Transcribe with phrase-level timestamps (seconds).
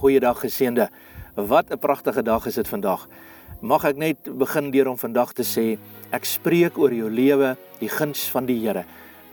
[0.00, 0.88] Goeiedag geseënde.
[1.34, 3.08] Wat 'n pragtige dag is dit vandag.
[3.60, 5.78] Mag ek net begin deur om vandag te sê,
[6.10, 8.84] ek spreek oor jou lewe, die guns van die Here.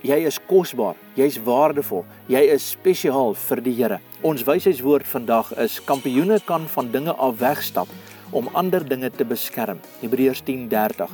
[0.02, 4.00] Jy is kosbaar, jy's waardevol, jy is spesiaal vir die Here.
[4.22, 7.88] Ons wysheidswoord vandag is kampioene kan van dinge af wegstap
[8.31, 9.79] om ander dinge te beskerm.
[10.02, 11.09] Hebreërs 10:30.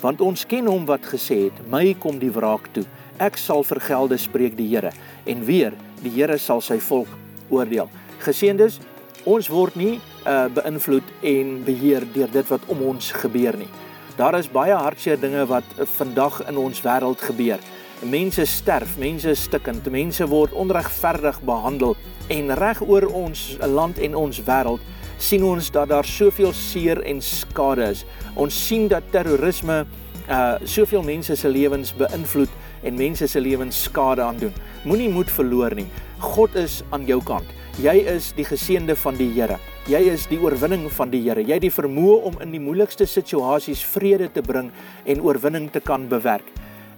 [0.00, 2.84] Want ons ken hom wat gesê het, my kom die wraak toe.
[3.18, 4.92] Ek sal vergelde spreek die Here
[5.26, 7.08] en weer die Here sal sy volk
[7.50, 7.88] oordeel.
[8.18, 8.80] Geseëndes,
[9.24, 9.94] ons word nie
[10.26, 13.70] uh, beïnvloed en beheer deur dit wat om ons gebeur nie.
[14.18, 17.62] Daar is baie hartseer dinge wat vandag in ons wêreld gebeur.
[18.04, 21.96] Mense sterf, mense stikkend, mense word onregverdig behandel
[22.28, 24.84] en reg oor ons land en ons wêreld
[25.18, 28.04] sien ons dat daar soveel seer en skade is.
[28.36, 29.84] Ons sien dat terrorisme
[30.24, 32.52] uh soveel mense se lewens beïnvloed
[32.84, 34.54] en mense se lewens skade aandoen.
[34.84, 35.88] Moenie moed verloor nie.
[36.18, 37.48] God is aan jou kant.
[37.82, 39.56] Jy is die geseënde van die Here.
[39.90, 41.42] Jy is die oorwinning van die Here.
[41.42, 44.68] Jy het die vermoë om in die moeilikste situasies vrede te bring
[45.10, 46.46] en oorwinning te kan bewerk.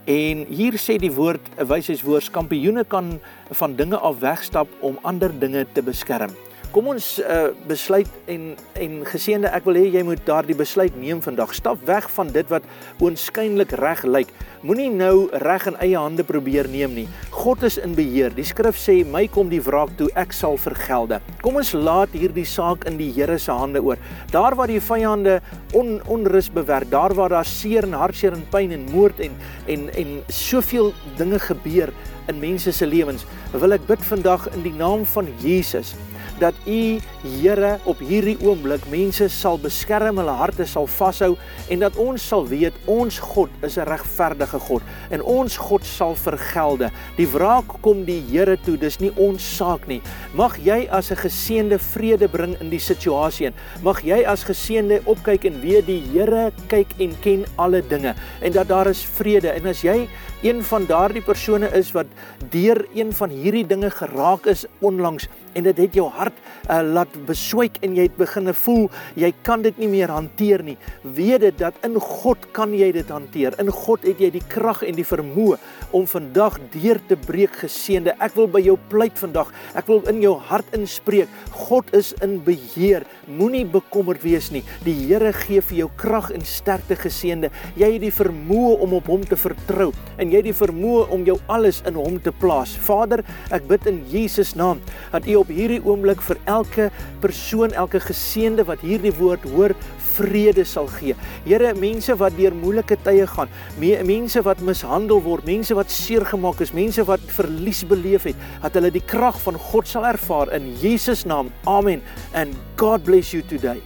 [0.05, 5.33] En hier sê die woord, 'n wysheidswoord, kampioene kan van dinge af wegstap om ander
[5.33, 6.37] dinge te beskerm.
[6.73, 11.23] Kom ons uh, besluit en en geseënde ek wil hê jy moet daardie besluit neem
[11.25, 11.55] vandag.
[11.55, 12.63] Stap weg van dit wat
[13.01, 14.29] oënskynlik reg lyk.
[14.61, 17.09] Moenie nou reg in eie hande probeer neem nie.
[17.47, 18.33] God is in beheer.
[18.35, 21.21] Die skrif sê my kom die wraak toe, ek sal vergelde.
[21.45, 24.01] Kom ons laat hierdie saak in die Here se hande oor.
[24.33, 25.37] Daar waar die vyande
[25.79, 29.39] on, onrus bewerk, daar waar daar seer en hartseer en pyn en moord en
[29.71, 31.95] en en soveel dinge gebeur
[32.27, 33.23] in mense se lewens,
[33.55, 35.95] wil ek bid vandag in die naam van Jesus
[36.39, 41.33] dat u Here op hierdie oomblik mense sal beskerm, hulle harte sal vashou
[41.73, 46.15] en dat ons sal weet ons God is 'n regverdige God en ons God sal
[46.15, 46.91] vergelde.
[47.17, 50.01] Die wraak kom die Here toe, dis nie ons saak nie.
[50.35, 55.01] Mag jy as 'n geseënde vrede bring in die situasie en mag jy as geseënde
[55.05, 59.51] opkyk en weet die Here kyk en ken alle dinge en dat daar is vrede
[59.51, 60.09] en as jy
[60.43, 62.07] een van daardie persone is wat
[62.51, 67.13] deur een van hierdie dinge geraak is onlangs en dit het jou hart uh, laat
[67.27, 70.77] beswyk en jy het begine voel jy kan dit nie meer hanteer nie.
[71.03, 73.57] Weet dit dat in God kan jy dit hanteer.
[73.63, 75.59] In God het jy die krag en die vermoë
[75.97, 78.17] om vandag deur te breek geseënde.
[78.23, 79.53] Ek wil by jou pleit vandag.
[79.79, 81.31] Ek wil in jou hart inspreek.
[81.57, 83.07] God is in beheer.
[83.27, 84.65] Moenie bekommerd wees nie.
[84.85, 87.53] Die Here gee vir jou krag en sterkte geseënde.
[87.79, 91.27] Jy het die vermoë om op hom te vertrou en jy het die vermoë om
[91.29, 92.75] jou alles in hom te plaas.
[92.87, 93.23] Vader,
[93.55, 94.81] ek bid in Jesus naam
[95.13, 96.91] dat U op hierdie oomblik vir elke
[97.21, 99.75] persoon, elke geseënde wat hierdie woord hoor,
[100.17, 101.17] vrede sal gee.
[101.45, 106.63] Here, mense wat deur moeilike tye gaan, mense wat mishandel word, mense wat seer gemaak
[106.65, 110.73] is, mense wat verlies beleef het, dat hulle die krag van God sal ervaar in
[110.81, 111.53] Jesus naam.
[111.67, 112.03] Amen.
[112.35, 113.83] And God bless you today.